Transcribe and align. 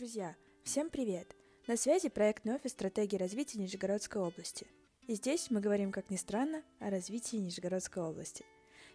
Друзья, 0.00 0.34
всем 0.64 0.88
привет! 0.88 1.36
На 1.66 1.76
связи 1.76 2.08
проектный 2.08 2.54
офис 2.54 2.70
стратегии 2.70 3.18
развития 3.18 3.58
Нижегородской 3.58 4.22
области. 4.22 4.66
И 5.06 5.14
здесь 5.14 5.50
мы 5.50 5.60
говорим, 5.60 5.92
как 5.92 6.08
ни 6.08 6.16
странно, 6.16 6.62
о 6.78 6.88
развитии 6.88 7.36
Нижегородской 7.36 8.02
области. 8.02 8.46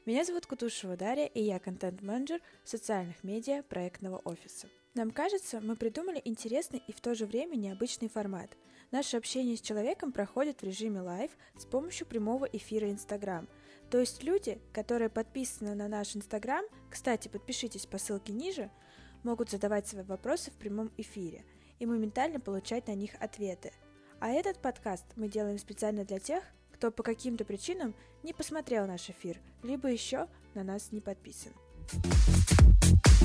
Меня 0.07 0.25
зовут 0.25 0.47
Кутушева 0.47 0.97
Дарья, 0.97 1.27
и 1.27 1.43
я 1.43 1.59
контент-менеджер 1.59 2.41
социальных 2.63 3.23
медиа 3.23 3.61
проектного 3.61 4.17
офиса. 4.17 4.67
Нам 4.95 5.11
кажется, 5.11 5.61
мы 5.61 5.75
придумали 5.75 6.19
интересный 6.25 6.81
и 6.87 6.91
в 6.91 6.99
то 7.01 7.13
же 7.13 7.27
время 7.27 7.55
необычный 7.55 8.09
формат. 8.09 8.57
Наше 8.89 9.17
общение 9.17 9.57
с 9.57 9.61
человеком 9.61 10.11
проходит 10.11 10.61
в 10.61 10.65
режиме 10.65 11.01
live 11.01 11.29
с 11.55 11.65
помощью 11.65 12.07
прямого 12.07 12.45
эфира 12.45 12.89
Инстаграм. 12.89 13.47
То 13.91 13.99
есть 13.99 14.23
люди, 14.23 14.59
которые 14.73 15.09
подписаны 15.09 15.75
на 15.75 15.87
наш 15.87 16.15
Инстаграм, 16.15 16.65
кстати, 16.89 17.27
подпишитесь 17.27 17.85
по 17.85 17.99
ссылке 17.99 18.33
ниже– 18.33 18.71
могут 19.25 19.49
задавать 19.49 19.87
свои 19.87 20.03
вопросы 20.03 20.51
в 20.51 20.53
прямом 20.53 20.91
эфире 20.97 21.43
и 21.79 21.85
моментально 21.85 22.39
получать 22.39 22.87
на 22.87 22.93
них 22.93 23.11
ответы. 23.19 23.73
А 24.19 24.29
этот 24.29 24.59
подкаст 24.59 25.03
мы 25.15 25.27
делаем 25.27 25.57
специально 25.57 26.05
для 26.05 26.19
тех, 26.19 26.43
кто 26.71 26.91
по 26.91 27.03
каким-то 27.03 27.43
причинам 27.43 27.93
не 28.23 28.33
посмотрел 28.33 28.85
наш 28.85 29.09
эфир, 29.09 29.39
либо 29.63 29.89
еще 29.89 30.27
на 30.53 30.63
нас 30.63 30.91
не 30.91 31.01
подписан. 31.01 31.51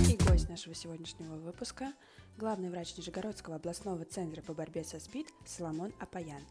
И 0.09 0.17
гость 0.17 0.49
нашего 0.49 0.75
сегодняшнего 0.75 1.37
выпуска– 1.37 1.93
главный 2.39 2.71
врач 2.71 2.97
Нижегородского 2.97 3.57
областного 3.57 4.05
центра 4.05 4.41
по 4.43 4.55
борьбе 4.55 4.83
со 4.83 4.99
СПИД 4.99 5.29
Соломон 5.45 5.93
Апаян. 6.01 6.43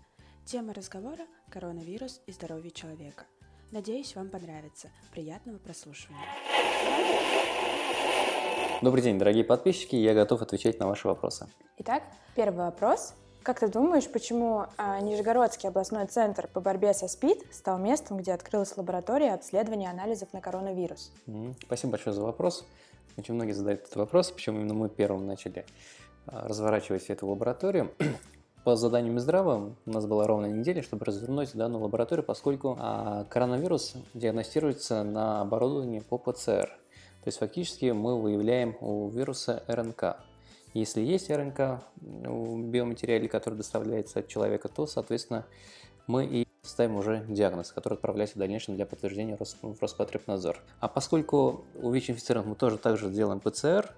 Тема 0.45 0.73
разговора– 0.73 1.25
коронавирус 1.49 2.21
и 2.27 2.31
здоровье 2.31 2.71
человека. 2.71 3.25
Надеюсь, 3.71 4.15
вам 4.15 4.29
понравится. 4.29 4.89
Приятного 5.11 5.57
прослушивания. 5.57 6.25
Добрый 8.81 9.03
день, 9.03 9.19
дорогие 9.19 9.43
подписчики, 9.43 9.97
я 9.97 10.13
готов 10.13 10.41
отвечать 10.41 10.79
на 10.79 10.87
ваши 10.87 11.05
вопросы. 11.05 11.47
Итак, 11.79 12.01
первый 12.33 12.59
вопрос. 12.59 13.13
Как 13.43 13.59
ты 13.59 13.67
думаешь, 13.67 14.07
почему 14.09 14.67
а, 14.77 15.01
Нижегородский 15.01 15.67
областной 15.67 16.07
центр 16.07 16.47
по 16.47 16.61
борьбе 16.61 16.93
со 16.93 17.09
СПИД 17.09 17.39
стал 17.51 17.77
местом, 17.77 18.15
где 18.15 18.31
открылась 18.31 18.77
лаборатория 18.77 19.33
обследования 19.33 19.89
анализов 19.89 20.31
на 20.31 20.39
коронавирус? 20.39 21.11
Спасибо 21.65 21.91
большое 21.91 22.13
за 22.15 22.21
вопрос. 22.21 22.65
Очень 23.17 23.33
многие 23.33 23.51
задают 23.51 23.81
этот 23.81 23.97
вопрос, 23.97 24.31
почему 24.31 24.61
именно 24.61 24.73
мы 24.73 24.87
первым 24.87 25.27
начали 25.27 25.65
а, 26.25 26.47
разворачивать 26.47 27.09
эту 27.09 27.27
лабораторию. 27.27 27.91
По 28.63 28.77
заданию 28.77 29.11
Минздрава 29.11 29.73
у 29.85 29.91
нас 29.91 30.05
была 30.05 30.25
ровно 30.25 30.45
неделя, 30.45 30.81
чтобы 30.83 31.03
развернуть 31.03 31.53
данную 31.53 31.83
лабораторию, 31.83 32.23
поскольку 32.23 32.77
а, 32.79 33.25
коронавирус 33.25 33.95
диагностируется 34.13 35.03
на 35.03 35.41
оборудовании 35.41 35.99
по 35.99 36.17
ПЦР– 36.17 36.69
то 37.23 37.27
есть 37.27 37.37
фактически 37.39 37.91
мы 37.91 38.19
выявляем 38.19 38.77
у 38.79 39.09
вируса 39.09 39.63
РНК. 39.67 40.17
Если 40.73 41.01
есть 41.01 41.29
РНК 41.29 41.81
в 41.97 42.61
биоматериале, 42.63 43.27
который 43.27 43.55
доставляется 43.55 44.19
от 44.19 44.27
человека, 44.27 44.69
то, 44.69 44.85
соответственно, 44.87 45.45
мы 46.07 46.25
и 46.25 46.47
ставим 46.61 46.95
уже 46.95 47.25
диагноз, 47.27 47.71
который 47.71 47.95
отправляется 47.95 48.35
в 48.35 48.39
дальнейшем 48.39 48.75
для 48.75 48.85
подтверждения 48.85 49.37
в 49.37 49.81
Роспотребнадзор. 49.81 50.57
А 50.79 50.87
поскольку 50.87 51.65
у 51.75 51.91
ВИЧ-инфицированных 51.91 52.49
мы 52.49 52.55
тоже 52.55 52.77
также 52.77 53.09
делаем 53.09 53.39
ПЦР, 53.39 53.93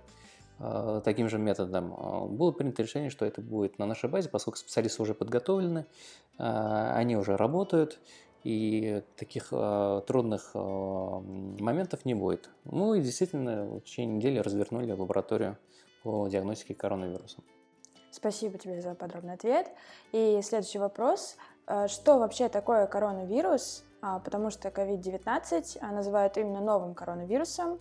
э, 0.59 1.01
таким 1.03 1.29
же 1.29 1.37
методом, 1.37 1.93
э, 1.93 2.25
было 2.27 2.51
принято 2.51 2.83
решение, 2.83 3.09
что 3.09 3.25
это 3.25 3.41
будет 3.41 3.77
на 3.79 3.85
нашей 3.85 4.09
базе, 4.09 4.29
поскольку 4.29 4.57
специалисты 4.57 5.01
уже 5.01 5.13
подготовлены, 5.13 5.85
э, 6.37 6.91
они 6.95 7.17
уже 7.17 7.35
работают, 7.35 7.99
и 8.43 9.03
таких 9.17 9.49
э, 9.51 10.01
трудных 10.07 10.51
э, 10.53 10.59
моментов 10.59 12.05
не 12.05 12.13
будет. 12.15 12.49
Ну 12.65 12.93
и 12.93 13.01
действительно, 13.01 13.65
в 13.65 13.81
течение 13.81 14.17
недели 14.17 14.39
развернули 14.39 14.91
лабораторию 14.91 15.57
по 16.03 16.27
диагностике 16.27 16.73
коронавируса. 16.73 17.37
Спасибо 18.11 18.57
тебе 18.57 18.81
за 18.81 18.95
подробный 18.95 19.33
ответ. 19.33 19.67
И 20.11 20.39
следующий 20.43 20.79
вопрос. 20.79 21.37
Э, 21.67 21.87
что 21.87 22.17
вообще 22.17 22.49
такое 22.49 22.87
коронавирус? 22.87 23.83
А, 24.01 24.19
потому 24.19 24.49
что 24.49 24.69
COVID-19 24.69 25.77
а, 25.79 25.91
называют 25.91 26.37
именно 26.37 26.59
новым 26.59 26.95
коронавирусом. 26.95 27.79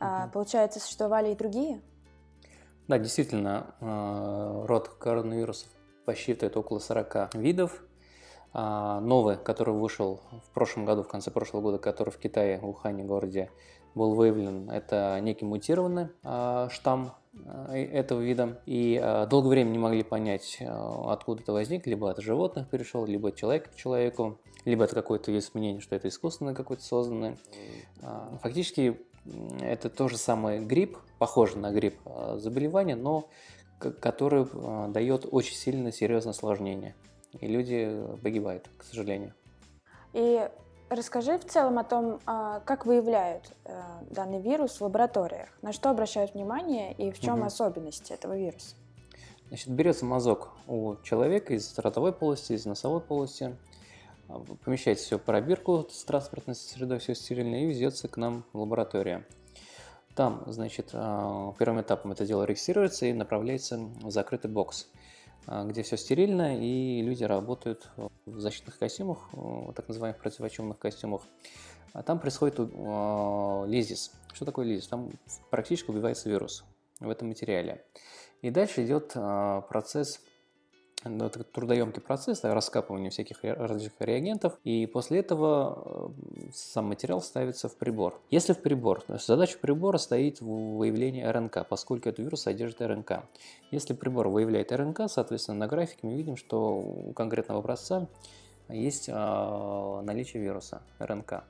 Угу. 0.00 0.30
Получается, 0.32 0.80
существовали 0.80 1.32
и 1.32 1.34
другие? 1.34 1.82
Да, 2.86 2.98
действительно, 2.98 3.74
э, 3.80 4.64
род 4.66 4.88
коронавирусов 4.88 5.68
посчитывает 6.06 6.56
около 6.56 6.78
40 6.78 7.34
видов. 7.34 7.82
А, 8.52 9.00
новый, 9.00 9.36
который 9.36 9.74
вышел 9.74 10.20
в 10.46 10.50
прошлом 10.50 10.84
году, 10.84 11.02
в 11.02 11.08
конце 11.08 11.30
прошлого 11.30 11.62
года, 11.62 11.78
который 11.78 12.10
в 12.10 12.18
Китае, 12.18 12.58
в 12.58 12.68
Ухане 12.68 13.04
городе, 13.04 13.50
был 13.94 14.14
выявлен, 14.14 14.70
это 14.70 15.18
некий 15.20 15.44
мутированный 15.44 16.08
а, 16.22 16.68
штамм 16.70 17.12
а, 17.44 17.74
этого 17.74 18.20
вида. 18.20 18.60
И 18.64 18.98
долгое 19.30 19.50
время 19.50 19.70
не 19.70 19.78
могли 19.78 20.02
понять, 20.02 20.58
откуда 20.60 21.42
это 21.42 21.52
возник. 21.52 21.86
Либо 21.86 22.10
от 22.10 22.20
животных 22.20 22.68
перешел, 22.70 23.04
либо 23.04 23.28
от 23.28 23.36
человека 23.36 23.70
к 23.70 23.76
человеку, 23.76 24.38
либо 24.64 24.84
это 24.84 24.94
какое-то 24.94 25.30
мнение, 25.54 25.80
что 25.80 25.94
это 25.94 26.08
искусственно 26.08 26.54
какой-то 26.54 26.82
созданный. 26.82 27.36
Фактически 28.42 28.98
это 29.60 29.90
то 29.90 30.08
же 30.08 30.16
самое 30.16 30.60
грипп, 30.60 30.96
похоже 31.18 31.58
на 31.58 31.70
грипп 31.70 31.96
заболевание, 32.36 32.96
но 32.96 33.28
который 33.78 34.46
дает 34.90 35.26
очень 35.30 35.54
сильно 35.54 35.92
серьезное 35.92 36.32
осложнение 36.32 36.94
и 37.40 37.46
люди 37.46 38.04
погибают, 38.22 38.68
к 38.76 38.84
сожалению. 38.84 39.34
И 40.12 40.48
расскажи 40.88 41.38
в 41.38 41.44
целом 41.44 41.78
о 41.78 41.84
том, 41.84 42.20
а, 42.26 42.60
как 42.60 42.86
выявляют 42.86 43.52
э, 43.64 43.80
данный 44.10 44.40
вирус 44.40 44.80
в 44.80 44.82
лабораториях, 44.82 45.48
на 45.62 45.72
что 45.72 45.90
обращают 45.90 46.34
внимание 46.34 46.92
и 46.94 47.10
в 47.10 47.20
чем 47.20 47.38
угу. 47.38 47.46
особенности 47.46 48.12
этого 48.12 48.36
вируса. 48.36 48.74
Значит, 49.48 49.68
берется 49.68 50.04
мазок 50.04 50.50
у 50.66 50.96
человека 51.02 51.54
из 51.54 51.78
ротовой 51.78 52.12
полости, 52.12 52.52
из 52.52 52.66
носовой 52.66 53.00
полости, 53.00 53.56
а, 54.28 54.42
помещается 54.64 55.04
все 55.04 55.18
в 55.18 55.22
пробирку 55.22 55.86
с 55.90 56.04
транспортной 56.04 56.54
средой, 56.54 56.98
все 56.98 57.14
стерильно, 57.14 57.62
и 57.62 57.66
везется 57.66 58.08
к 58.08 58.16
нам 58.16 58.44
в 58.52 58.60
лабораторию. 58.60 59.24
Там, 60.14 60.42
значит, 60.46 60.90
а, 60.92 61.54
первым 61.58 61.80
этапом 61.80 62.12
это 62.12 62.26
дело 62.26 62.44
регистрируется 62.44 63.06
и 63.06 63.12
направляется 63.12 63.78
в 63.78 64.10
закрытый 64.10 64.50
бокс. 64.50 64.88
А, 65.50 65.64
где 65.64 65.82
все 65.82 65.96
стерильно, 65.96 66.60
и 66.60 67.00
люди 67.00 67.24
работают 67.24 67.90
в 68.26 68.38
защитных 68.38 68.78
костюмах, 68.78 69.30
так 69.74 69.88
называемых 69.88 70.20
противочумных 70.20 70.78
костюмах. 70.78 71.22
А 71.94 72.02
там 72.02 72.18
происходит 72.20 72.60
а, 72.60 73.64
лизис. 73.66 74.12
Что 74.34 74.44
такое 74.44 74.66
лизис? 74.66 74.86
Там 74.88 75.10
практически 75.50 75.90
убивается 75.90 76.28
вирус 76.28 76.64
в 77.00 77.08
этом 77.08 77.28
материале. 77.28 77.82
И 78.42 78.50
дальше 78.50 78.84
идет 78.84 79.12
а, 79.14 79.62
процесс 79.62 80.20
трудоемкий 81.02 82.02
процесс 82.02 82.42
раскапывания 82.42 83.10
всяких 83.10 83.38
различных 83.42 84.00
реагентов, 84.00 84.58
и 84.64 84.86
после 84.86 85.20
этого 85.20 86.12
э, 86.24 86.50
сам 86.52 86.86
материал 86.86 87.20
ставится 87.22 87.68
в 87.68 87.76
прибор. 87.76 88.20
Если 88.30 88.52
в 88.52 88.60
прибор, 88.60 89.02
то 89.02 89.18
задача 89.18 89.58
прибора 89.58 89.98
стоит 89.98 90.40
в 90.40 90.76
выявлении 90.76 91.22
РНК, 91.22 91.66
поскольку 91.68 92.08
этот 92.08 92.24
вирус 92.24 92.42
содержит 92.42 92.82
РНК. 92.82 93.24
Если 93.70 93.94
прибор 93.94 94.28
выявляет 94.28 94.72
РНК, 94.72 95.02
соответственно, 95.08 95.58
на 95.58 95.66
графике 95.68 96.00
мы 96.02 96.14
видим, 96.14 96.36
что 96.36 96.78
у 96.78 97.12
конкретного 97.12 97.60
образца 97.60 98.08
есть 98.68 99.08
а, 99.12 100.02
наличие 100.02 100.42
вируса 100.42 100.82
РНК. 100.98 101.44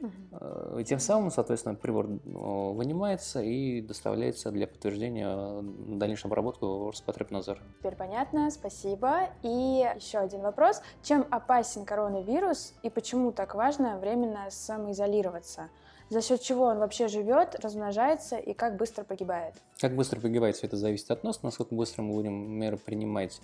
Угу. 0.00 0.78
И 0.80 0.84
тем 0.84 0.98
самым, 0.98 1.30
соответственно, 1.30 1.74
прибор 1.74 2.06
э, 2.06 2.18
вынимается 2.24 3.40
и 3.42 3.80
доставляется 3.80 4.50
для 4.50 4.66
подтверждения 4.66 5.28
э, 5.28 5.60
дальнейшей 5.62 6.26
обработки 6.26 6.64
в 6.64 6.90
Роспотребнадзор. 6.90 7.58
Теперь 7.78 7.96
понятно, 7.96 8.50
спасибо. 8.50 9.30
И 9.42 9.86
еще 9.96 10.18
один 10.18 10.40
вопрос. 10.40 10.82
Чем 11.02 11.26
опасен 11.30 11.84
коронавирус 11.84 12.74
и 12.82 12.90
почему 12.90 13.32
так 13.32 13.54
важно 13.54 13.98
временно 13.98 14.46
самоизолироваться? 14.50 15.68
За 16.10 16.20
счет 16.20 16.42
чего 16.42 16.66
он 16.66 16.78
вообще 16.78 17.08
живет, 17.08 17.56
размножается 17.60 18.36
и 18.36 18.52
как 18.52 18.76
быстро 18.76 19.04
погибает? 19.04 19.54
Как 19.80 19.96
быстро 19.96 20.20
погибает, 20.20 20.56
все 20.56 20.66
это 20.66 20.76
зависит 20.76 21.10
от 21.10 21.24
нас, 21.24 21.42
насколько 21.42 21.74
быстро 21.74 22.02
мы 22.02 22.14
будем 22.14 22.32
меры 22.32 22.76
принимать. 22.76 23.40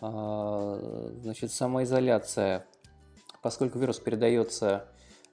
А, 0.00 1.10
значит, 1.22 1.52
самоизоляция, 1.52 2.64
поскольку 3.42 3.78
вирус 3.78 3.98
передается 3.98 4.88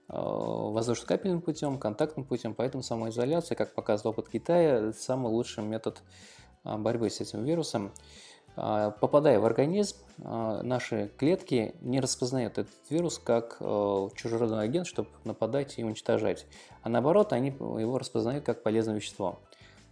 воздушно-капельным 0.09 1.41
путем, 1.41 1.77
контактным 1.77 2.25
путем, 2.25 2.56
поэтому 2.56 2.83
самоизоляция, 2.83 3.56
как 3.56 3.73
показывает 3.75 4.17
опыт 4.17 4.31
Китая, 4.31 4.91
самый 4.91 5.31
лучший 5.31 5.63
метод 5.63 6.01
а, 6.63 6.77
борьбы 6.77 7.09
с 7.09 7.21
этим 7.21 7.44
вирусом. 7.44 7.91
А, 8.56 8.91
попадая 8.91 9.39
в 9.39 9.45
организм, 9.45 9.97
наши 10.17 11.11
клетки 11.17 11.75
не 11.81 12.00
распознают 12.00 12.57
этот 12.57 12.73
вирус 12.89 13.19
как 13.19 13.57
э, 13.61 14.07
чужеродный 14.15 14.63
агент, 14.63 14.85
чтобы 14.85 15.09
нападать 15.23 15.79
и 15.79 15.83
уничтожать, 15.83 16.45
а 16.81 16.89
наоборот, 16.89 17.31
они 17.31 17.50
его 17.50 17.97
распознают 17.97 18.44
как 18.44 18.63
полезное 18.63 18.95
вещество. 18.95 19.39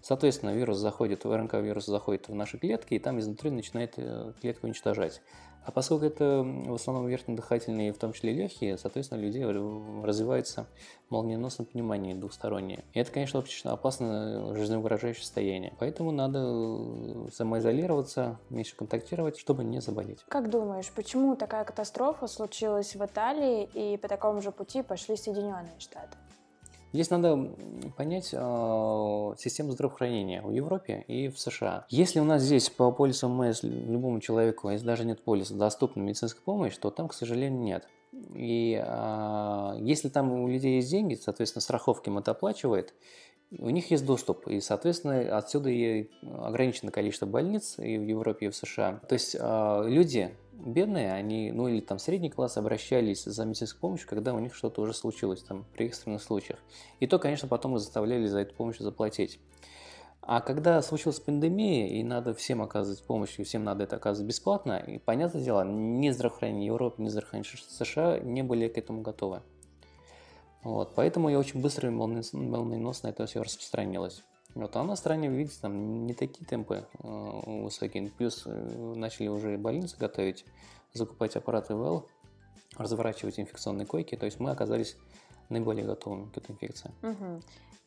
Соответственно, 0.08 0.52
вирус 0.52 0.78
заходит, 0.78 1.26
РНК-вирус 1.26 1.86
заходит 1.86 2.30
в 2.30 2.34
наши 2.34 2.58
клетки, 2.58 2.94
и 2.94 3.00
там 3.00 3.20
изнутри 3.20 3.50
начинает 3.50 3.96
э, 3.98 4.32
клетку 4.40 4.68
уничтожать. 4.68 5.22
А 5.66 5.72
поскольку 5.74 6.06
это 6.06 6.44
в 6.46 6.76
основном 6.76 7.08
верхнедыхательные, 7.08 7.92
в 7.92 7.98
том 7.98 8.14
числе 8.14 8.32
легкие, 8.32 8.78
соответственно, 8.78 9.20
у 9.20 9.26
людей 9.26 9.44
развивается 9.44 10.68
молниеносное 11.10 11.66
понимание 11.66 12.16
двухстороннее. 12.16 12.86
И 12.94 13.00
это, 13.02 13.12
конечно, 13.12 13.42
очень 13.42 13.70
опасное 13.70 14.54
жизнеугрожающее 14.54 15.26
состояние. 15.26 15.74
Поэтому 15.78 16.12
надо 16.12 16.40
э, 16.42 17.28
самоизолироваться, 17.34 18.40
меньше 18.50 18.78
контактировать, 18.78 19.38
чтобы 19.38 19.66
не 19.66 19.82
заболеть. 19.82 20.24
Как 20.30 20.50
думаешь, 20.50 20.90
почему 20.96 21.36
такая 21.36 21.66
катастрофа 21.66 22.28
случилась 22.28 22.96
в 22.96 23.06
Италии 23.06 23.68
и 23.74 23.98
по 23.98 24.08
такому 24.08 24.42
же 24.42 24.54
пути 24.54 24.84
пошли 24.84 25.18
Соединенные 25.18 25.78
Штаты? 25.80 26.16
Здесь 26.94 27.10
надо 27.10 27.52
понять 27.98 28.30
э, 28.34 29.34
систему 29.38 29.72
здравоохранения 29.72 30.42
в 30.42 30.52
Европе 30.52 31.04
и 31.08 31.28
в 31.28 31.40
США. 31.40 31.86
Если 31.90 32.20
у 32.20 32.24
нас 32.24 32.44
здесь 32.44 32.70
по 32.70 32.92
полису 32.92 33.28
МС 33.28 33.64
любому 33.64 34.20
человеку, 34.20 34.70
если 34.70 34.86
даже 34.86 35.06
нет 35.06 35.24
полиса, 35.24 35.56
доступна 35.56 36.02
медицинская 36.02 36.42
помощь, 36.44 36.78
то 36.78 36.90
там, 36.90 37.08
к 37.08 37.14
сожалению, 37.14 37.60
нет. 37.60 37.88
И 38.34 38.82
э, 38.84 39.78
если 39.82 40.10
там 40.10 40.32
у 40.32 40.48
людей 40.48 40.76
есть 40.78 40.90
деньги, 40.90 41.16
соответственно, 41.16 41.62
страховки 41.62 42.10
им 42.10 42.18
это 42.18 42.32
оплачивает, 42.32 42.94
у 43.52 43.70
них 43.70 43.92
есть 43.92 44.06
доступ, 44.06 44.48
и, 44.48 44.60
соответственно, 44.60 45.38
отсюда 45.38 45.70
и 45.70 46.10
ограничено 46.22 46.92
количество 46.92 47.26
больниц 47.26 47.76
и 47.78 47.98
в 47.98 48.04
Европе, 48.04 48.48
и 48.48 48.50
в 48.50 48.56
США. 48.56 49.00
То 49.08 49.14
есть 49.14 49.38
э, 49.40 49.84
люди 49.88 50.36
бедные, 50.54 51.14
они, 51.14 51.52
ну 51.52 51.68
или 51.68 51.80
там 51.80 52.00
средний 52.00 52.30
класс, 52.30 52.58
обращались 52.58 53.24
за 53.24 53.46
медицинской 53.46 53.80
помощью, 53.80 54.10
когда 54.10 54.34
у 54.34 54.40
них 54.40 54.54
что-то 54.54 54.82
уже 54.82 54.94
случилось 54.94 55.44
там 55.44 55.66
при 55.74 55.86
экстренных 55.86 56.22
случаях. 56.22 56.60
И 57.00 57.08
то, 57.08 57.20
конечно, 57.20 57.48
потом 57.48 57.76
их 57.76 57.80
заставляли 57.80 58.28
за 58.28 58.40
эту 58.40 58.54
помощь 58.56 58.80
заплатить. 58.80 59.40
А 60.28 60.42
когда 60.42 60.82
случилась 60.82 61.22
пандемия, 61.22 61.88
и 61.88 62.04
надо 62.04 62.34
всем 62.34 62.62
оказывать 62.62 63.02
помощь, 63.02 63.40
и 63.40 63.46
всем 63.46 63.64
надо 63.64 63.86
это 63.86 63.96
оказывать 63.96 64.28
бесплатно, 64.28 64.78
и, 64.78 64.98
понятное 64.98 65.42
дело, 65.42 65.64
ни 65.64 66.10
здравоохранение 66.10 66.66
Европы, 66.66 67.02
ни 67.02 67.08
здравоохранение 67.08 67.50
США 67.70 68.20
не 68.20 68.44
были 68.44 68.68
к 68.68 68.78
этому 68.78 69.04
готовы. 69.04 69.42
Вот, 70.64 70.96
поэтому 70.96 71.30
я 71.30 71.40
очень 71.40 71.62
быстро 71.62 71.88
и 71.88 71.94
молниеносно 71.94 73.08
это 73.08 73.26
все 73.26 73.42
распространилось. 73.42 74.22
Вот, 74.54 74.76
а 74.76 74.84
в 74.84 74.96
стране, 74.98 75.30
видите, 75.30 75.60
там 75.62 76.06
не 76.06 76.14
такие 76.14 76.46
темпы 76.46 76.86
э, 77.00 77.62
высокие. 77.64 78.12
Плюс 78.18 78.44
э, 78.46 78.94
начали 78.98 79.30
уже 79.30 79.58
больницы 79.58 79.96
готовить, 79.98 80.44
закупать 80.92 81.38
аппараты 81.38 81.74
ВЛ, 81.74 82.06
разворачивать 82.78 83.40
инфекционные 83.40 83.86
койки. 83.86 84.16
То 84.16 84.26
есть 84.26 84.40
мы 84.40 84.52
оказались 84.52 84.98
наиболее 85.50 85.86
готовыми 85.86 86.30
к 86.30 86.38
этой 86.38 86.52
инфекции. 86.52 86.92
Угу. 87.04 87.42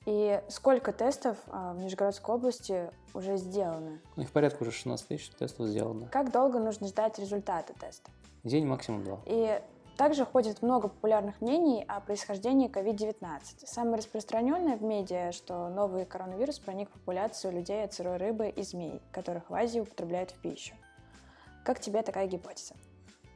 И 0.06 0.42
сколько 0.48 0.92
тестов 0.92 1.37
а, 1.48 1.75
в 1.75 1.78
Нижегородской 1.78 2.34
области 2.34 2.90
уже 3.12 3.37
сделаны? 3.37 4.00
Ну, 4.16 4.22
их 4.22 4.31
порядка 4.31 4.62
уже 4.62 4.72
16 4.72 5.06
тысяч 5.06 5.28
тестов 5.31 5.66
сделано. 5.66 6.08
Как 6.08 6.32
долго 6.32 6.58
нужно 6.58 6.87
ждать 6.87 7.19
результаты 7.19 7.75
теста? 7.78 8.10
День, 8.42 8.66
максимум 8.66 9.04
два. 9.04 9.20
И 9.26 9.60
также 9.98 10.25
ходит 10.25 10.62
много 10.62 10.88
популярных 10.88 11.42
мнений 11.42 11.84
о 11.87 12.00
происхождении 12.00 12.70
COVID-19. 12.70 13.66
Самое 13.66 13.96
распространенное 13.96 14.78
в 14.78 14.82
медиа, 14.82 15.32
что 15.32 15.69
новый 15.69 16.06
коронавирус 16.06 16.58
проник 16.58 16.88
в 16.88 16.92
популяцию 16.92 17.52
людей 17.52 17.84
от 17.84 17.92
сырой 17.92 18.16
рыбы 18.16 18.48
и 18.48 18.62
змей, 18.62 19.02
которых 19.12 19.50
в 19.50 19.54
Азии 19.54 19.81
употребляют 19.81 20.31
в 20.31 20.40
пищу. 20.40 20.75
Как 21.66 21.81
тебе 21.81 22.00
такая 22.00 22.26
гипотеза? 22.26 22.72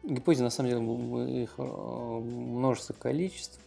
Гипотез, 0.04 0.40
на 0.40 0.50
самом 0.50 0.70
деле, 0.70 1.42
их 1.42 1.54
э, 1.58 1.62
множество 1.62 2.92
количеств 2.92 3.60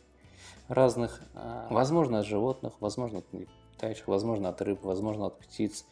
разных. 0.68 1.22
Э, 1.34 1.68
возможно, 1.70 2.20
от 2.20 2.26
животных, 2.26 2.74
возможно, 2.80 3.20
от 3.20 3.26
летающих, 3.34 4.08
возможно, 4.08 4.50
от 4.50 4.62
рыб, 4.62 4.80
возможно, 4.84 5.28
от 5.28 5.40
птиц. 5.40 5.86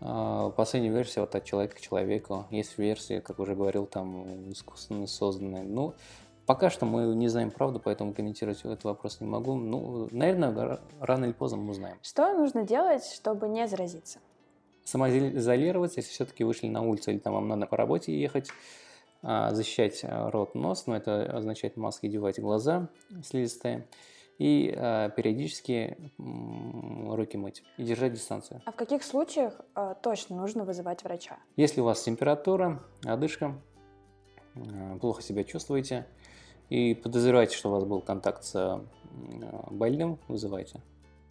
Э, 0.00 0.50
последняя 0.56 0.90
версия 0.90 1.20
вот 1.20 1.34
от 1.34 1.44
человека 1.44 1.76
к 1.76 1.80
человеку. 1.80 2.46
Есть 2.50 2.78
версия, 2.78 3.20
как 3.20 3.38
уже 3.38 3.54
говорил, 3.54 3.86
там 3.86 4.50
искусственно 4.50 5.06
созданная. 5.06 5.62
Ну, 5.62 5.94
Пока 6.46 6.70
что 6.70 6.86
мы 6.86 7.12
не 7.16 7.26
знаем 7.26 7.50
правду, 7.50 7.80
поэтому 7.80 8.14
комментировать 8.14 8.60
этот 8.60 8.84
вопрос 8.84 9.20
не 9.20 9.26
могу. 9.26 9.56
Ну, 9.56 10.08
наверное, 10.12 10.78
рано 11.00 11.24
или 11.24 11.32
поздно 11.32 11.58
мы 11.58 11.72
узнаем. 11.72 11.98
Что 12.02 12.32
нужно 12.34 12.62
делать, 12.62 13.04
чтобы 13.04 13.48
не 13.48 13.66
заразиться? 13.66 14.20
Самоизолироваться, 14.84 15.98
если 15.98 16.12
все-таки 16.12 16.44
вышли 16.44 16.68
на 16.68 16.82
улицу 16.82 17.10
или 17.10 17.18
там 17.18 17.34
вам 17.34 17.48
надо 17.48 17.66
по 17.66 17.76
работе 17.76 18.16
ехать, 18.16 18.50
защищать 19.52 20.04
а, 20.04 20.30
рот, 20.30 20.54
нос, 20.54 20.86
но 20.86 20.96
это 20.96 21.24
означает 21.36 21.76
маски 21.76 22.06
одевать 22.06 22.38
глаза 22.38 22.88
слизистые 23.24 23.86
и 24.38 24.72
э, 24.76 25.10
периодически 25.16 25.96
руки 26.18 27.38
мыть 27.38 27.62
и 27.78 27.84
держать 27.84 28.12
дистанцию. 28.12 28.60
А 28.66 28.72
в 28.72 28.76
каких 28.76 29.02
случаях 29.02 29.60
э, 29.74 29.94
точно 30.02 30.36
нужно 30.36 30.64
вызывать 30.64 31.02
врача? 31.04 31.38
Если 31.56 31.80
у 31.80 31.84
вас 31.84 32.02
температура, 32.02 32.82
одышка, 33.04 33.54
э, 34.54 34.98
плохо 35.00 35.22
себя 35.22 35.42
чувствуете, 35.42 36.06
и 36.68 36.94
подозреваете, 36.94 37.56
что 37.56 37.70
у 37.70 37.72
вас 37.72 37.84
был 37.84 38.00
контакт 38.00 38.44
с 38.44 38.54
э, 38.54 38.78
больным, 39.70 40.18
вызывайте. 40.28 40.80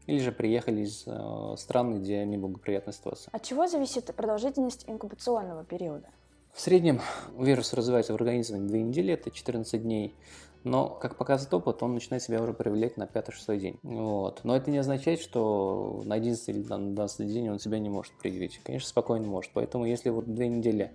Или 0.07 0.19
же 0.19 0.31
приехали 0.31 0.81
из 0.81 1.03
э, 1.06 1.56
стран, 1.57 2.01
где 2.01 2.25
неблагоприятная 2.25 2.94
ситуация. 2.94 3.31
От 3.31 3.44
чего 3.44 3.68
зависит 3.68 4.13
продолжительность 4.15 4.86
инкубационного 4.88 5.63
периода? 5.63 6.07
В 6.56 6.62
среднем 6.62 7.02
вирус 7.38 7.74
развивается 7.74 8.13
в 8.13 8.16
организме 8.16 8.62
2 8.62 8.78
недели, 8.78 9.13
это 9.13 9.30
14 9.30 9.84
дней. 9.84 10.16
Но, 10.63 10.88
как 10.88 11.18
показывает 11.18 11.54
опыт, 11.54 11.84
он 11.84 11.94
начинает 11.94 12.24
себя 12.24 12.42
уже 12.42 12.54
проявлять 12.54 12.96
на 12.96 13.04
5-6 13.04 13.57
день. 13.57 13.80
Вот. 13.84 14.40
Но 14.46 14.56
это 14.56 14.72
не 14.72 14.78
означает, 14.78 15.19
что 15.19 16.02
на 16.06 16.16
11 16.16 16.48
или 16.48 16.63
на 16.63 16.78
12 16.78 17.28
день 17.28 17.50
он 17.50 17.60
себя 17.60 17.78
не 17.78 17.90
может 17.90 18.13
проявить. 18.13 18.62
Конечно, 18.63 18.88
спокойно 18.88 19.28
может. 19.28 19.52
Поэтому, 19.54 19.86
если 19.86 20.10
вот 20.10 20.34
2 20.34 20.46
недели 20.46 20.94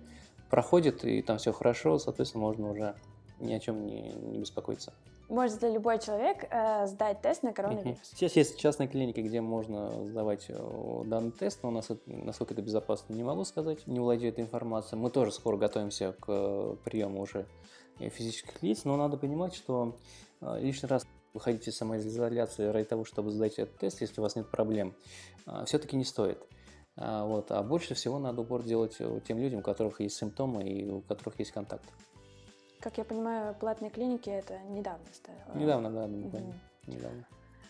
проходит 0.49 1.05
и 1.05 1.21
там 1.21 1.37
все 1.37 1.53
хорошо, 1.53 1.99
соответственно, 1.99 2.43
можно 2.43 2.71
уже 2.71 2.95
ни 3.39 3.53
о 3.53 3.59
чем 3.59 3.85
не, 3.85 4.13
не 4.13 4.39
беспокоиться. 4.39 4.93
Может 5.31 5.61
ли 5.63 5.71
любой 5.71 5.97
человек 5.97 6.45
э, 6.49 6.87
сдать 6.87 7.21
тест 7.21 7.41
на 7.41 7.53
коронавирус? 7.53 7.97
Сейчас 8.03 8.35
есть 8.35 8.59
частные 8.59 8.89
клиники, 8.89 9.21
где 9.21 9.39
можно 9.39 10.05
сдавать 10.05 10.47
э, 10.49 11.03
данный 11.05 11.31
тест, 11.31 11.63
но 11.63 11.69
у 11.69 11.71
нас, 11.71 11.89
насколько 12.05 12.53
это 12.53 12.61
безопасно, 12.61 13.13
не 13.13 13.23
могу 13.23 13.45
сказать, 13.45 13.87
не 13.87 14.01
владею 14.01 14.33
этой 14.33 14.41
информацией. 14.41 14.99
Мы 14.99 15.09
тоже 15.09 15.31
скоро 15.31 15.55
готовимся 15.55 16.11
к 16.19 16.25
э, 16.27 16.75
приему 16.83 17.21
уже 17.21 17.45
физических 17.97 18.61
лиц, 18.61 18.83
но 18.83 18.97
надо 18.97 19.15
понимать, 19.15 19.55
что 19.55 19.97
э, 20.41 20.59
лишний 20.59 20.89
раз 20.89 21.07
выходить 21.33 21.65
из 21.65 21.77
самоизоляции 21.77 22.65
ради 22.65 22.89
того, 22.89 23.05
чтобы 23.05 23.31
сдать 23.31 23.57
этот 23.57 23.77
тест, 23.77 24.01
если 24.01 24.19
у 24.19 24.23
вас 24.23 24.35
нет 24.35 24.51
проблем, 24.51 24.93
все-таки 25.65 25.95
не 25.95 26.03
стоит. 26.03 26.45
Вот. 26.97 27.51
А 27.51 27.63
больше 27.63 27.93
всего 27.93 28.19
надо 28.19 28.41
упор 28.41 28.63
делать 28.63 28.97
тем 29.25 29.37
людям, 29.37 29.61
у 29.61 29.63
которых 29.63 30.01
есть 30.01 30.17
симптомы 30.17 30.63
и 30.63 30.89
у 30.89 30.99
которых 30.99 31.39
есть 31.39 31.53
контакт. 31.53 31.85
Как 32.81 32.97
я 32.97 33.05
понимаю, 33.05 33.53
платные 33.53 33.91
клиники 33.91 34.29
это 34.29 34.57
недавно 34.69 35.05
стало. 35.13 35.37
Недавно, 35.55 35.91
да, 35.91 36.05
угу. 36.05 36.53
недавно. 36.87 37.27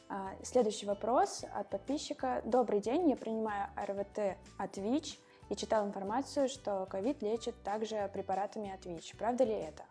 А, 0.08 0.32
следующий 0.42 0.86
вопрос 0.86 1.44
от 1.54 1.70
подписчика. 1.70 2.42
Добрый 2.46 2.80
день, 2.80 3.10
я 3.10 3.18
принимаю 3.18 3.68
РВТ 3.78 4.38
от 4.58 4.78
ВИЧ 4.78 5.20
и 5.50 5.56
читал 5.58 5.86
информацию, 5.86 6.48
что 6.48 6.86
ковид 6.90 7.22
лечит 7.22 7.56
также 7.62 8.10
препаратами 8.14 8.74
от 8.74 8.86
ВИЧ. 8.86 9.16
Правда 9.18 9.44
ли 9.44 9.54
это? 9.54 9.84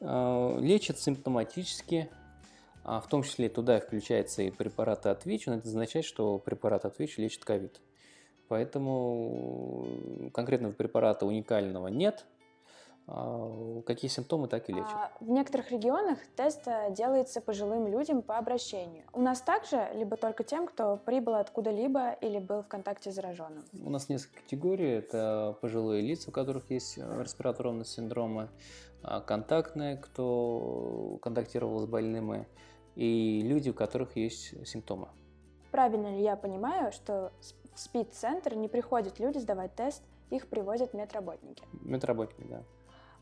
А, 0.00 0.56
лечит 0.58 1.00
симптоматически, 1.00 2.08
а 2.84 3.00
в 3.00 3.08
том 3.08 3.24
числе 3.24 3.48
туда 3.48 3.80
включаются 3.80 4.42
и 4.42 4.52
препараты 4.52 5.08
от 5.08 5.26
ВИЧ, 5.26 5.46
но 5.46 5.54
это 5.54 5.68
означает, 5.68 6.04
что 6.04 6.38
препарат 6.38 6.84
от 6.84 6.96
ВИЧ 7.00 7.18
лечит 7.18 7.44
ковид. 7.44 7.80
Поэтому 8.46 10.30
конкретного 10.32 10.72
препарата 10.72 11.26
уникального 11.26 11.88
нет, 11.88 12.24
какие 13.86 14.08
симптомы, 14.08 14.46
так 14.46 14.68
и 14.68 14.72
лечат. 14.72 14.92
А 14.92 15.12
в 15.20 15.28
некоторых 15.28 15.70
регионах 15.72 16.18
тест 16.36 16.66
э, 16.66 16.92
делается 16.94 17.40
пожилым 17.40 17.88
людям 17.88 18.22
по 18.22 18.38
обращению. 18.38 19.04
У 19.12 19.20
нас 19.20 19.40
также, 19.40 19.88
либо 19.94 20.16
только 20.16 20.44
тем, 20.44 20.66
кто 20.66 20.96
прибыл 20.96 21.34
откуда-либо 21.34 22.12
или 22.12 22.38
был 22.38 22.62
в 22.62 22.68
контакте 22.68 23.10
с 23.10 23.14
зараженным? 23.14 23.64
У 23.72 23.90
нас 23.90 24.08
несколько 24.08 24.42
категорий. 24.42 24.90
Это 24.90 25.56
пожилые 25.60 26.02
лица, 26.02 26.30
у 26.30 26.32
которых 26.32 26.70
есть 26.70 26.98
э, 26.98 27.22
респираторные 27.22 27.84
синдромы, 27.84 28.48
а, 29.02 29.20
контактные, 29.20 29.96
кто 29.96 31.18
контактировал 31.22 31.80
с 31.80 31.86
больными, 31.86 32.46
и 32.96 33.40
люди, 33.42 33.70
у 33.70 33.74
которых 33.74 34.16
есть 34.16 34.66
симптомы. 34.66 35.08
Правильно 35.70 36.08
ли 36.14 36.22
я 36.22 36.36
понимаю, 36.36 36.92
что 36.92 37.32
в 37.74 37.78
СПИД-центр 37.78 38.54
не 38.54 38.68
приходят 38.68 39.18
люди 39.18 39.38
сдавать 39.38 39.74
тест, 39.74 40.02
их 40.30 40.48
приводят 40.48 40.94
медработники? 40.94 41.64
Медработники, 41.72 42.48
да. 42.48 42.62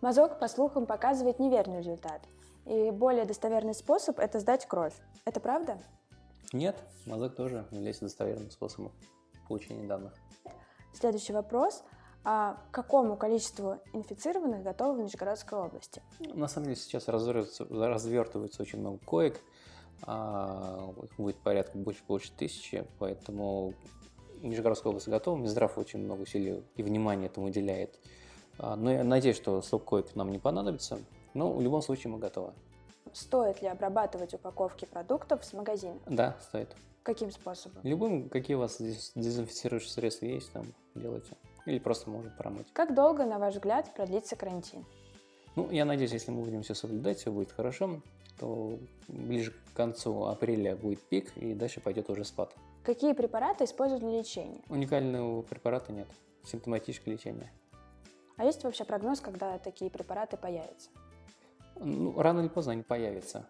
Мазок, 0.00 0.38
по 0.38 0.46
слухам, 0.46 0.86
показывает 0.86 1.40
неверный 1.40 1.78
результат. 1.78 2.22
И 2.66 2.90
более 2.90 3.24
достоверный 3.24 3.74
способ– 3.74 4.18
это 4.20 4.38
сдать 4.38 4.66
кровь. 4.66 4.94
Это 5.24 5.40
правда? 5.40 5.78
Нет, 6.52 6.76
мазок 7.06 7.34
тоже 7.34 7.66
является 7.70 8.04
достоверным 8.04 8.50
способом 8.50 8.92
получения 9.48 9.86
данных. 9.86 10.12
Следующий 10.92 11.32
вопрос. 11.32 11.82
А 12.24 12.60
какому 12.70 13.16
количеству 13.16 13.78
инфицированных 13.92 14.62
готовы 14.62 15.00
в 15.00 15.02
Нижегородской 15.02 15.58
области? 15.58 16.02
На 16.20 16.46
самом 16.46 16.66
деле 16.66 16.76
сейчас 16.76 17.08
развертывается, 17.08 17.64
развертывается 17.64 18.62
очень 18.62 18.80
много 18.80 18.98
коек. 18.98 19.40
А, 20.02 20.92
их 21.02 21.16
будет 21.16 21.36
порядка 21.38 21.76
больше, 21.78 22.02
больше 22.06 22.30
тысячи, 22.32 22.86
поэтому 22.98 23.74
Нижегородская 24.42 24.90
область 24.90 25.08
готова, 25.08 25.36
Минздрав 25.36 25.76
очень 25.78 26.00
много 26.00 26.22
усилий 26.22 26.62
и 26.76 26.82
внимания 26.82 27.26
этому 27.26 27.46
уделяет. 27.46 27.98
А, 28.58 28.76
но 28.76 28.92
я 28.92 29.04
надеюсь, 29.04 29.36
что 29.36 29.62
стоп-койк 29.62 30.14
нам 30.14 30.30
не 30.30 30.38
понадобится, 30.38 30.98
но 31.34 31.52
в 31.52 31.62
любом 31.62 31.82
случае 31.82 32.12
мы 32.12 32.18
готовы. 32.18 32.52
Стоит 33.12 33.62
ли 33.62 33.68
обрабатывать 33.68 34.34
упаковки 34.34 34.84
продуктов 34.84 35.44
с 35.44 35.52
магазина? 35.52 35.98
Да, 36.06 36.36
стоит. 36.42 36.74
Каким 37.02 37.30
способом? 37.30 37.80
Любым, 37.84 38.28
какие 38.28 38.56
у 38.56 38.60
вас 38.60 38.78
дезинфицирующие 38.80 39.90
средства 39.90 40.26
есть, 40.26 40.52
там 40.52 40.66
делайте. 40.94 41.36
Или 41.64 41.78
просто 41.78 42.10
можно 42.10 42.30
промыть. 42.36 42.66
Как 42.72 42.94
долго, 42.94 43.24
на 43.24 43.38
ваш 43.38 43.54
взгляд, 43.54 43.94
продлится 43.94 44.36
карантин? 44.36 44.84
Ну, 45.56 45.70
я 45.70 45.84
надеюсь, 45.84 46.12
если 46.12 46.30
мы 46.30 46.42
будем 46.42 46.62
все 46.62 46.74
соблюдать, 46.74 47.18
все 47.18 47.32
будет 47.32 47.50
хорошо, 47.52 48.00
то 48.38 48.78
ближе 49.08 49.52
к 49.52 49.76
концу 49.76 50.24
апреля 50.24 50.76
будет 50.76 51.00
пик, 51.02 51.36
и 51.36 51.54
дальше 51.54 51.80
пойдет 51.80 52.10
уже 52.10 52.24
спад. 52.24 52.54
Какие 52.84 53.12
препараты 53.12 53.64
используют 53.64 54.02
для 54.02 54.18
лечения? 54.18 54.60
Уникального 54.68 55.42
препарата 55.42 55.92
нет. 55.92 56.08
Симптоматическое 56.44 57.14
лечение. 57.14 57.50
А 58.38 58.44
есть 58.44 58.62
вообще 58.64 58.84
прогноз, 58.84 59.20
когда 59.20 59.58
такие 59.58 59.90
препараты 59.90 60.36
появятся? 60.36 60.90
Ну, 61.76 62.18
рано 62.20 62.40
или 62.40 62.48
поздно 62.48 62.72
они 62.72 62.82
появятся. 62.82 63.48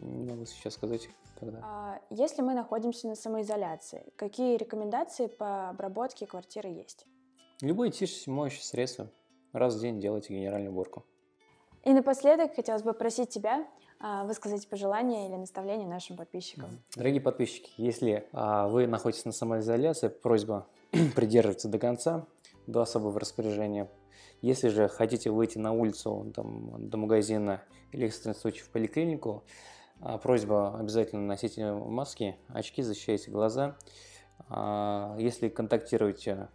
Не 0.00 0.30
могу 0.30 0.46
сейчас 0.46 0.74
сказать, 0.74 1.08
когда. 1.38 1.60
А 1.62 2.00
если 2.10 2.40
мы 2.40 2.54
находимся 2.54 3.08
на 3.08 3.14
самоизоляции, 3.14 4.12
какие 4.16 4.56
рекомендации 4.56 5.26
по 5.26 5.68
обработке 5.68 6.26
квартиры 6.26 6.70
есть? 6.70 7.06
Любое 7.60 7.90
чистящее 7.90 8.34
моющее 8.34 8.62
средство. 8.62 9.10
Раз 9.52 9.76
в 9.76 9.80
день 9.80 10.00
делайте 10.00 10.34
генеральную 10.34 10.72
уборку. 10.72 11.04
И 11.84 11.92
напоследок 11.92 12.54
хотелось 12.54 12.82
бы 12.82 12.94
просить 12.94 13.28
тебя 13.28 13.66
а, 14.00 14.24
высказать 14.24 14.68
пожелания 14.68 15.28
или 15.28 15.36
наставления 15.36 15.86
нашим 15.86 16.16
подписчикам. 16.16 16.68
Дорогие 16.96 17.20
подписчики, 17.20 17.70
если 17.76 18.26
а, 18.32 18.66
вы 18.68 18.86
находитесь 18.86 19.24
на 19.24 19.32
самоизоляции, 19.32 20.08
просьба 20.08 20.66
придерживаться 21.14 21.68
до 21.68 21.78
конца, 21.78 22.26
до 22.66 22.82
особого 22.82 23.20
распоряжения. 23.20 23.88
Если 24.42 24.68
же 24.68 24.88
хотите 24.88 25.30
выйти 25.30 25.58
на 25.58 25.72
улицу, 25.72 26.32
там, 26.34 26.88
до 26.88 26.96
магазина 26.96 27.62
или 27.92 28.04
в 28.04 28.08
экстренном 28.08 28.36
случае 28.36 28.64
в 28.64 28.70
поликлинику, 28.70 29.44
а, 30.00 30.18
просьба 30.18 30.78
обязательно 30.78 31.22
носите 31.22 31.72
маски, 31.72 32.36
очки, 32.48 32.82
защищайте 32.82 33.30
глаза. 33.30 33.76
Если 35.18 35.48
контактируете 35.48 36.48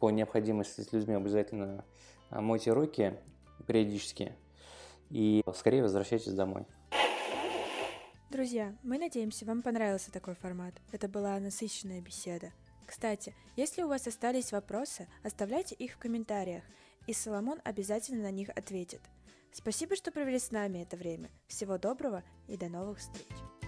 по 0.00 0.10
необходимости 0.10 0.80
с 0.80 0.92
людьми, 0.92 1.14
обязательно 1.14 1.84
мойте 2.30 2.72
руки 2.72 3.14
периодически 3.66 4.32
и 5.08 5.42
скорее 5.54 5.82
возвращайтесь 5.82 6.32
домой. 6.32 6.66
Друзья, 8.30 8.74
мы 8.82 8.98
надеемся, 8.98 9.44
вам 9.44 9.62
понравился 9.62 10.10
такой 10.10 10.34
формат. 10.34 10.74
Это 10.90 11.06
была 11.06 11.38
насыщенная 11.38 12.00
беседа. 12.00 12.50
Кстати, 12.86 13.34
если 13.56 13.82
у 13.82 13.88
вас 13.88 14.06
остались 14.06 14.52
вопросы, 14.52 15.06
оставляйте 15.22 15.74
их 15.74 15.92
в 15.92 15.98
комментариях, 15.98 16.64
и 17.06 17.12
Соломон 17.12 17.60
обязательно 17.64 18.22
на 18.22 18.30
них 18.30 18.48
ответит. 18.50 19.00
Спасибо, 19.52 19.96
что 19.96 20.12
провели 20.12 20.38
с 20.38 20.50
нами 20.50 20.78
это 20.78 20.96
время. 20.96 21.30
Всего 21.46 21.78
доброго 21.78 22.22
и 22.48 22.56
до 22.56 22.68
новых 22.68 22.98
встреч! 22.98 23.61